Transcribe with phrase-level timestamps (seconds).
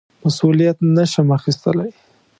[0.23, 1.91] مسوولیت نه شم اخیستلای.